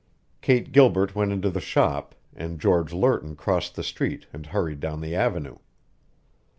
Kate 0.41 0.71
Gilbert 0.71 1.13
went 1.13 1.31
into 1.31 1.51
the 1.51 1.59
shop, 1.59 2.15
and 2.35 2.59
George 2.59 2.91
Lerton 2.91 3.35
crossed 3.35 3.75
the 3.75 3.83
street 3.83 4.25
and 4.33 4.47
hurried 4.47 4.79
down 4.79 4.99
the 4.99 5.13
Avenue. 5.13 5.57